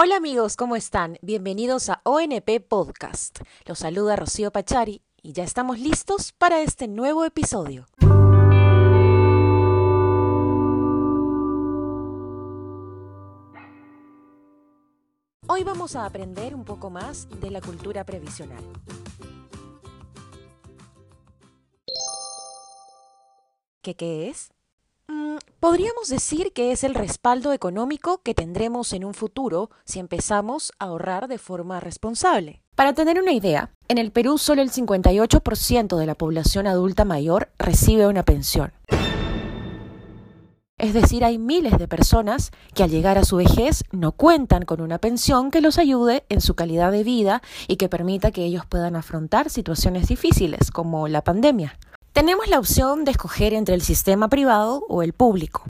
Hola 0.00 0.14
amigos, 0.14 0.54
¿cómo 0.54 0.76
están? 0.76 1.18
Bienvenidos 1.22 1.90
a 1.90 2.02
ONP 2.04 2.60
Podcast. 2.68 3.40
Los 3.66 3.80
saluda 3.80 4.14
Rocío 4.14 4.52
Pachari 4.52 5.02
y 5.22 5.32
ya 5.32 5.42
estamos 5.42 5.80
listos 5.80 6.30
para 6.30 6.62
este 6.62 6.86
nuevo 6.86 7.24
episodio. 7.24 7.84
Hoy 15.48 15.64
vamos 15.64 15.96
a 15.96 16.06
aprender 16.06 16.54
un 16.54 16.64
poco 16.64 16.90
más 16.90 17.28
de 17.40 17.50
la 17.50 17.60
cultura 17.60 18.04
previsional. 18.04 18.62
¿Qué, 23.82 23.96
qué 23.96 24.28
es? 24.28 24.52
Podríamos 25.60 26.08
decir 26.08 26.52
que 26.52 26.70
es 26.70 26.84
el 26.84 26.94
respaldo 26.94 27.52
económico 27.52 28.22
que 28.22 28.32
tendremos 28.32 28.92
en 28.92 29.04
un 29.04 29.12
futuro 29.12 29.70
si 29.84 29.98
empezamos 29.98 30.72
a 30.78 30.84
ahorrar 30.84 31.26
de 31.26 31.38
forma 31.38 31.80
responsable. 31.80 32.62
Para 32.76 32.92
tener 32.92 33.20
una 33.20 33.32
idea, 33.32 33.72
en 33.88 33.98
el 33.98 34.12
Perú 34.12 34.38
solo 34.38 34.62
el 34.62 34.70
58% 34.70 35.96
de 35.96 36.06
la 36.06 36.14
población 36.14 36.68
adulta 36.68 37.04
mayor 37.04 37.50
recibe 37.58 38.06
una 38.06 38.22
pensión. 38.22 38.72
Es 40.78 40.94
decir, 40.94 41.24
hay 41.24 41.38
miles 41.38 41.76
de 41.76 41.88
personas 41.88 42.52
que 42.72 42.84
al 42.84 42.90
llegar 42.90 43.18
a 43.18 43.24
su 43.24 43.38
vejez 43.38 43.82
no 43.90 44.12
cuentan 44.12 44.64
con 44.64 44.80
una 44.80 44.98
pensión 44.98 45.50
que 45.50 45.60
los 45.60 45.76
ayude 45.78 46.24
en 46.28 46.40
su 46.40 46.54
calidad 46.54 46.92
de 46.92 47.02
vida 47.02 47.42
y 47.66 47.78
que 47.78 47.88
permita 47.88 48.30
que 48.30 48.44
ellos 48.44 48.64
puedan 48.64 48.94
afrontar 48.94 49.50
situaciones 49.50 50.06
difíciles 50.06 50.70
como 50.70 51.08
la 51.08 51.24
pandemia. 51.24 51.76
Tenemos 52.18 52.48
la 52.48 52.58
opción 52.58 53.04
de 53.04 53.12
escoger 53.12 53.54
entre 53.54 53.76
el 53.76 53.80
sistema 53.80 54.26
privado 54.26 54.84
o 54.88 55.04
el 55.04 55.12
público. 55.12 55.62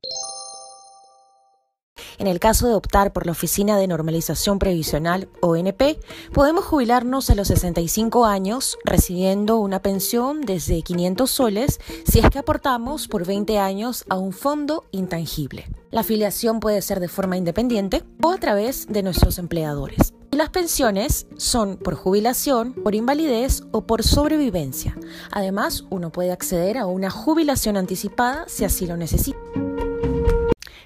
En 2.16 2.26
el 2.26 2.40
caso 2.40 2.66
de 2.68 2.74
optar 2.74 3.12
por 3.12 3.26
la 3.26 3.32
Oficina 3.32 3.76
de 3.76 3.86
Normalización 3.86 4.58
Previsional, 4.58 5.28
ONP, 5.42 6.00
podemos 6.32 6.64
jubilarnos 6.64 7.28
a 7.28 7.34
los 7.34 7.48
65 7.48 8.24
años 8.24 8.78
recibiendo 8.82 9.58
una 9.58 9.82
pensión 9.82 10.40
desde 10.40 10.80
500 10.80 11.30
soles 11.30 11.80
si 12.06 12.20
es 12.20 12.30
que 12.30 12.38
aportamos 12.38 13.08
por 13.08 13.27
20 13.27 13.58
años 13.58 14.06
a 14.08 14.16
un 14.16 14.33
fondo 14.33 14.86
intangible. 14.90 15.66
La 15.90 16.00
afiliación 16.00 16.60
puede 16.60 16.80
ser 16.80 16.98
de 16.98 17.08
forma 17.08 17.36
independiente 17.36 18.05
o 18.22 18.30
a 18.30 18.38
través 18.38 18.86
de 18.86 19.02
nuestros 19.02 19.36
empleadores. 19.36 20.14
Las 20.39 20.50
pensiones 20.50 21.27
son 21.36 21.78
por 21.78 21.97
jubilación, 21.97 22.72
por 22.72 22.94
invalidez 22.94 23.64
o 23.72 23.89
por 23.89 24.05
sobrevivencia. 24.05 24.97
Además, 25.33 25.84
uno 25.91 26.12
puede 26.12 26.30
acceder 26.30 26.78
a 26.78 26.86
una 26.86 27.11
jubilación 27.11 27.77
anticipada 27.77 28.45
si 28.47 28.64
así 28.64 28.86
lo 28.86 28.97
necesita. 28.97 29.36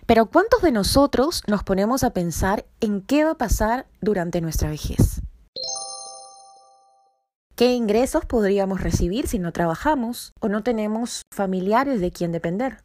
Pero 0.07 0.25
¿cuántos 0.25 0.63
de 0.63 0.73
nosotros 0.73 1.43
nos 1.47 1.65
ponemos 1.65 2.03
a 2.03 2.15
pensar 2.15 2.65
en 2.81 3.03
qué 3.03 3.25
va 3.25 3.33
a 3.33 3.37
pasar 3.37 3.87
durante 4.01 4.41
nuestra 4.41 4.71
vejez? 4.71 5.21
¿Qué 7.55 7.75
ingresos 7.75 8.25
podríamos 8.25 8.81
recibir 8.81 9.29
si 9.29 9.39
no 9.39 9.53
trabajamos 9.53 10.33
o 10.41 10.49
no 10.49 10.63
tenemos 10.63 11.25
familiares 11.31 12.01
de 12.01 12.11
quien 12.11 12.33
depender? 12.33 12.79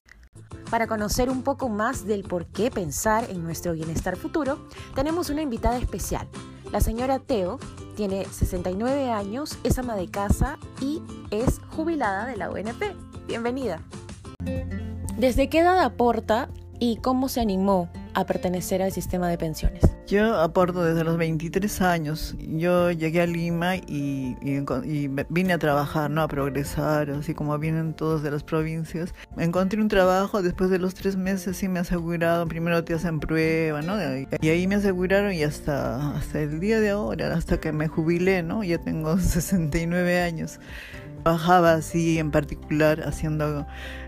Para 0.70 0.86
conocer 0.86 1.30
un 1.30 1.44
poco 1.44 1.70
más 1.70 2.06
del 2.06 2.24
por 2.24 2.48
qué 2.48 2.70
pensar 2.72 3.30
en 3.30 3.42
nuestro 3.42 3.72
bienestar 3.72 4.18
futuro, 4.18 4.68
tenemos 4.96 5.30
una 5.30 5.42
invitada 5.42 5.78
especial. 5.78 6.28
La 6.72 6.82
señora 6.82 7.20
Teo 7.20 7.60
tiene 7.96 8.26
69 8.26 9.10
años, 9.10 9.58
es 9.64 9.80
ama 9.80 9.96
de 9.96 10.10
casa 10.10 10.60
y 10.82 11.02
es 11.32 11.62
jubilada 11.76 12.26
de 12.26 12.36
la 12.36 12.50
UNP. 12.50 12.94
Bienvenida. 13.26 13.82
¿Desde 15.18 15.50
qué 15.50 15.60
edad 15.60 15.80
aporta 15.80 16.50
y 16.80 16.98
cómo 16.98 17.30
se 17.30 17.40
animó 17.40 17.90
a 18.18 18.26
pertenecer 18.26 18.82
al 18.82 18.92
sistema 18.92 19.30
de 19.30 19.38
pensiones? 19.38 19.84
Yo 20.08 20.40
aporto 20.40 20.84
desde 20.84 21.04
los 21.04 21.18
23 21.18 21.82
años. 21.82 22.36
Yo 22.40 22.90
llegué 22.90 23.22
a 23.22 23.28
Lima 23.28 23.76
y, 23.76 24.36
vine 25.30 25.54
a 25.54 25.60
trabajar, 25.60 26.10
¿no? 26.10 26.24
A 26.24 26.28
progresar, 26.28 27.12
así 27.12 27.36
como 27.36 27.56
vienen 27.60 27.94
todos 27.94 28.24
de 28.24 28.32
las 28.32 28.44
provincias. 28.44 29.14
Encontré 29.38 29.80
un 29.80 29.88
trabajo, 29.88 30.42
después 30.42 30.72
de 30.72 30.80
los 30.80 30.96
tres 30.96 31.16
meses 31.16 31.58
sí 31.58 31.68
me 31.68 31.78
aseguraron, 31.78 32.48
primero 32.48 32.84
te 32.84 32.96
hacen 32.96 33.20
prueba, 33.20 33.84
¿no? 33.84 33.96
Y 34.42 34.50
ahí 34.50 34.66
me 34.66 34.76
aseguraron 34.76 35.34
y 35.34 35.44
hasta, 35.44 36.18
hasta 36.18 36.42
el 36.42 36.60
día 36.60 36.80
de 36.80 36.90
ahora, 36.90 37.36
hasta 37.36 37.60
que 37.60 37.72
me 37.72 37.88
jubilé, 37.88 38.42
¿no? 38.42 38.64
Ya 38.64 38.80
tengo 38.80 39.18
69 39.20 40.22
años. 40.22 40.60
Trabajaba 41.24 41.74
así 41.74 42.20
en 42.20 42.32
particular 42.32 43.02
haciendo 43.06 43.66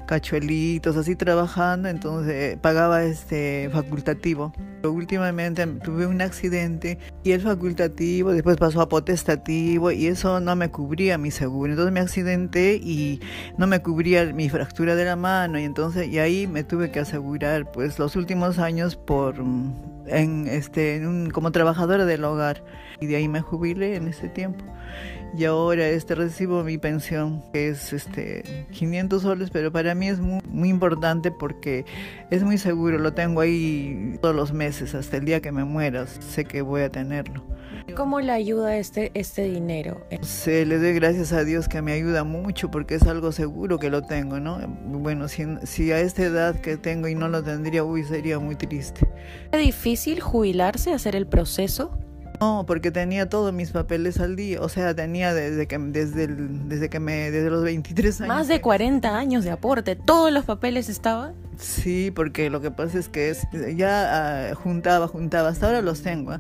cachuelitos, 0.10 0.98
así 0.98 1.16
trabajando, 1.16 1.88
entonces 1.88 2.58
pagaba 2.58 3.04
este 3.04 3.70
facultativo. 3.72 4.52
Pero 4.82 4.92
últimamente 4.92 5.68
tuve 5.68 6.08
un 6.08 6.20
accidente 6.22 6.98
y 7.24 7.34
el 7.34 7.42
facultativo 7.42 8.32
después 8.32 8.58
pasó 8.58 8.82
a 8.82 8.90
potestativo 8.90 9.92
y 9.92 10.08
eso 10.08 10.40
no 10.40 10.56
me 10.56 10.72
cubría 10.72 11.20
mi 11.20 11.30
seguro. 11.30 11.74
Entonces 11.74 11.94
me 11.94 12.00
accidenté 12.00 12.76
y 12.76 13.20
no 13.60 13.68
me 13.68 13.84
cubría 13.84 14.26
mi 14.34 14.50
fractura 14.50 14.96
de 14.96 15.06
la 15.06 15.16
mano 15.16 15.60
y 15.60 15.64
entonces 15.64 16.08
y 16.08 16.18
ahí 16.18 16.48
me 16.48 16.64
tuve 16.64 16.90
que 16.90 17.00
asegurar 17.00 17.72
pues 17.72 18.00
los 18.00 18.16
últimos 18.16 18.58
años 18.58 18.96
por 18.96 19.36
en 20.08 20.48
este 20.48 21.04
como 21.34 21.52
trabajadora 21.52 22.06
del 22.06 22.24
hogar 22.24 22.64
y 23.00 23.06
de 23.06 23.18
ahí 23.18 23.28
me 23.28 23.42
jubilé 23.42 23.96
en 23.96 24.08
ese 24.08 24.28
tiempo 24.28 24.66
y 25.38 25.46
ahora 25.46 25.88
este 25.88 26.16
recibo 26.16 26.64
mi 26.64 26.78
pensión 26.78 27.44
que 27.54 27.70
es 27.70 27.94
este 27.94 28.68
500 28.72 29.22
soles 29.22 29.50
pero 29.52 29.72
para 29.72 29.96
mí 29.96 30.08
es 30.08 30.20
muy, 30.20 30.42
muy 30.48 30.70
importante 30.70 31.32
porque 31.32 31.86
es 32.30 32.44
muy 32.44 32.58
seguro 32.58 32.98
lo 32.98 33.14
tengo 33.14 33.42
ahí 33.42 34.18
todos 34.22 34.36
los 34.36 34.54
meses 34.54 34.96
hasta 34.96 35.18
el 35.18 35.26
día 35.26 35.42
que 35.42 35.52
me 35.52 35.64
muera 35.64 36.08
sé 36.08 36.46
que 36.46 36.62
voy 36.62 36.82
a 36.82 36.90
tenerlo 36.90 37.44
¿Cómo 37.96 38.20
le 38.22 38.32
ayuda 38.32 38.78
este, 38.78 39.12
este 39.14 39.44
dinero? 39.44 40.06
Se 40.22 40.66
le 40.66 40.78
doy 40.78 40.94
gracias 40.94 41.34
a 41.34 41.44
Dios 41.44 41.68
que 41.68 41.82
me 41.82 41.94
ayuda 41.94 42.24
mucho 42.24 42.70
porque 42.72 42.96
es 42.96 43.04
algo 43.04 43.32
seguro 43.32 43.80
que 43.80 43.90
lo 43.90 44.02
tengo, 44.04 44.40
¿no? 44.40 44.60
Bueno, 44.86 45.28
si, 45.28 45.46
si 45.64 45.92
a 45.92 46.00
esta 46.00 46.24
edad 46.24 46.60
que 46.60 46.78
tengo 46.78 47.08
y 47.08 47.16
no 47.16 47.28
lo 47.28 47.44
tendría, 47.44 47.84
uy, 47.84 48.04
sería 48.04 48.40
muy 48.40 48.56
triste. 48.56 49.08
¿Es 49.52 49.60
difícil 49.60 50.20
jubilarse, 50.20 50.94
hacer 50.94 51.16
el 51.16 51.28
proceso? 51.28 51.99
No, 52.40 52.64
porque 52.66 52.90
tenía 52.90 53.28
todos 53.28 53.52
mis 53.52 53.72
papeles 53.72 54.20
al 54.20 54.36
día, 54.38 54.62
o 54.62 54.70
sea, 54.70 54.96
tenía 54.96 55.34
desde 55.34 55.68
que 55.68 55.78
desde 55.78 56.28
desde 56.28 56.90
que 56.90 57.00
me 57.00 57.32
desde 57.32 57.50
los 57.50 57.64
23 57.64 58.22
años. 58.22 58.28
Más 58.30 58.48
de 58.48 58.62
40 58.62 59.18
años 59.18 59.44
de 59.44 59.52
aporte, 59.52 59.98
todos 59.98 60.32
los 60.32 60.46
papeles 60.46 60.88
estaban. 60.88 61.34
Sí, 61.58 62.12
porque 62.12 62.50
lo 62.50 62.62
que 62.62 62.72
pasa 62.72 62.98
es 62.98 63.10
que 63.10 63.30
es, 63.30 63.46
ya 63.76 64.52
ah, 64.52 64.56
juntaba, 64.56 65.08
juntaba, 65.10 65.50
hasta 65.50 65.66
ahora 65.66 65.82
los 65.82 66.02
tengo. 66.02 66.34
¿eh? 66.34 66.40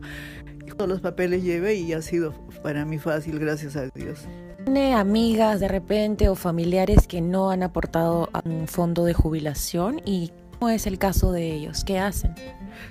Todos 0.77 0.89
los 0.89 1.01
papeles 1.01 1.43
llevé 1.43 1.75
y 1.75 1.91
ha 1.91 2.01
sido 2.01 2.33
para 2.63 2.85
mí 2.85 2.97
fácil, 2.97 3.37
gracias 3.37 3.75
a 3.75 3.87
Dios. 3.87 4.21
¿Tiene 4.63 4.93
amigas 4.93 5.59
de 5.59 5.67
repente 5.67 6.29
o 6.29 6.35
familiares 6.35 7.07
que 7.07 7.19
no 7.19 7.49
han 7.49 7.63
aportado 7.63 8.29
a 8.31 8.41
un 8.45 8.67
fondo 8.67 9.03
de 9.03 9.13
jubilación 9.13 10.01
y 10.05 10.31
cómo 10.59 10.69
es 10.69 10.85
el 10.87 10.97
caso 10.97 11.31
de 11.31 11.53
ellos? 11.53 11.83
¿Qué 11.85 11.99
hacen? 11.99 12.35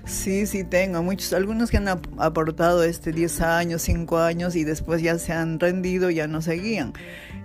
Sí, 0.04 0.46
sí 0.46 0.64
tengo 0.64 1.02
muchos, 1.02 1.32
algunos 1.34 1.70
que 1.70 1.76
han 1.76 1.88
aportado 1.88 2.82
este 2.82 3.12
10 3.12 3.40
años, 3.42 3.82
5 3.82 4.18
años 4.18 4.56
y 4.56 4.64
después 4.64 5.02
ya 5.02 5.18
se 5.18 5.32
han 5.32 5.60
rendido, 5.60 6.10
ya 6.10 6.26
no 6.26 6.40
seguían. 6.40 6.94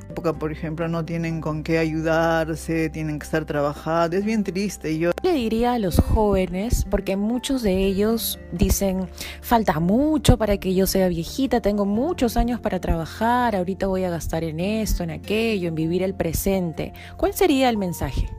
Época, 0.10 0.34
por 0.34 0.52
ejemplo, 0.52 0.88
no 0.88 1.04
tienen 1.04 1.42
con 1.42 1.64
qué 1.64 1.78
ayudarse, 1.78 2.90
tienen 2.90 3.20
que 3.20 3.26
estar 3.26 3.46
trabajando, 3.46 4.16
es 4.16 4.24
bien 4.24 4.44
triste. 4.44 4.98
Yo 4.98 5.12
le 5.24 5.34
diría 5.34 5.74
a 5.74 5.80
los 5.80 6.00
jóvenes, 6.00 6.86
porque 6.90 7.18
muchos 7.18 7.64
de 7.64 7.86
ellos 7.86 8.40
dicen, 8.52 9.10
falta 9.42 9.80
mucho 9.80 10.38
para 10.38 10.58
que 10.58 10.74
yo 10.74 10.88
sea 10.88 11.08
viejita, 11.08 11.62
tengo 11.62 11.86
muchos 11.86 12.38
años 12.38 12.60
para 12.60 12.80
trabajar, 12.80 13.56
ahorita 13.56 13.88
voy 13.88 14.04
a 14.04 14.10
gastar 14.10 14.44
en 14.44 14.60
esto, 14.60 15.04
en 15.04 15.12
aquello, 15.12 15.68
en 15.70 15.76
vivir 15.76 16.04
el 16.04 16.14
presente. 16.14 16.94
¿Cuál 17.18 17.34
sería 17.34 17.70
el 17.70 17.78
mensaje? 17.78 18.30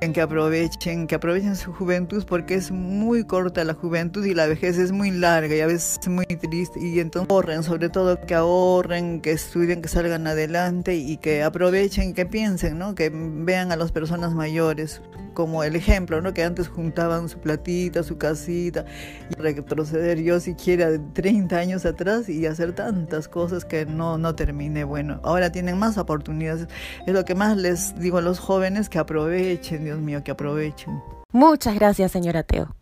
Que 0.00 0.20
aprovechen, 0.20 1.06
que 1.06 1.16
aprovechen 1.16 1.56
su 1.56 1.72
juventud 1.72 2.24
porque 2.26 2.54
es 2.54 2.70
muy 2.70 3.24
corta 3.24 3.64
la 3.64 3.74
juventud 3.74 4.24
y 4.24 4.32
la 4.32 4.46
vejez 4.46 4.78
es 4.78 4.92
muy 4.92 5.10
larga 5.10 5.54
y 5.54 5.60
a 5.60 5.66
veces 5.66 5.98
es 6.00 6.08
muy 6.08 6.24
triste 6.24 6.80
y 6.80 7.00
entonces 7.00 7.30
ahorren, 7.30 7.62
sobre 7.64 7.88
todo 7.88 8.20
que 8.20 8.34
ahorren, 8.34 9.20
que 9.20 9.32
estudien, 9.32 9.82
que 9.82 9.88
salgan 9.88 10.26
adelante 10.26 10.94
y 10.94 11.16
que 11.16 11.42
aprovechen, 11.42 12.14
que 12.14 12.26
piensen, 12.26 12.78
¿no? 12.78 12.94
Que 12.94 13.10
vean 13.12 13.72
a 13.72 13.76
las 13.76 13.90
personas 13.90 14.34
mayores 14.34 15.02
como 15.38 15.62
el 15.62 15.76
ejemplo, 15.76 16.20
¿no? 16.20 16.34
Que 16.34 16.42
antes 16.42 16.66
juntaban 16.66 17.28
su 17.28 17.38
platita, 17.38 18.02
su 18.02 18.18
casita 18.18 18.84
y 19.30 19.40
retroceder 19.40 20.20
yo 20.20 20.40
siquiera 20.40 20.88
30 21.12 21.56
años 21.56 21.86
atrás 21.86 22.28
y 22.28 22.44
hacer 22.44 22.72
tantas 22.72 23.28
cosas 23.28 23.64
que 23.64 23.86
no, 23.86 24.18
no 24.18 24.34
terminé. 24.34 24.82
Bueno, 24.82 25.20
ahora 25.22 25.52
tienen 25.52 25.78
más 25.78 25.96
oportunidades. 25.96 26.66
Es 27.06 27.14
lo 27.14 27.24
que 27.24 27.36
más 27.36 27.56
les 27.56 27.96
digo 28.00 28.18
a 28.18 28.20
los 28.20 28.40
jóvenes 28.40 28.88
que 28.88 28.98
aprovechen 28.98 29.84
Dios 29.84 30.00
mío, 30.00 30.24
que 30.24 30.32
aprovechen. 30.32 31.00
Muchas 31.30 31.76
gracias, 31.76 32.10
señora 32.10 32.42
Teo. 32.42 32.74